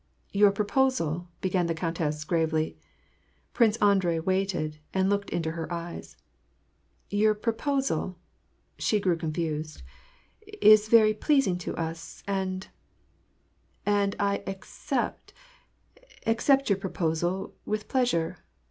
"Your 0.31 0.49
proposal 0.51 1.27
"—began 1.41 1.67
the 1.67 1.75
countess 1.75 2.23
gravely. 2.23 2.75
Prince 3.53 3.77
Andrei 3.77 4.17
waited, 4.19 4.79
and 4.95 5.11
looked 5.11 5.29
into 5.29 5.51
her 5.51 5.71
eyes." 5.71 6.17
Your 7.11 7.35
proposal 7.35 8.17
"—she 8.79 8.99
grew 8.99 9.15
confused— 9.15 9.83
"is 10.59 10.87
very 10.89 11.13
pleasing 11.13 11.59
to 11.59 11.75
us, 11.75 12.23
and— 12.25 12.69
and 14.01 14.15
I 14.19 14.41
accept, 14.47 15.33
accept 16.25 16.71
your 16.71 16.79
proposal, 16.79 17.53
with 17.67 17.87
pleasure. 17.87 18.39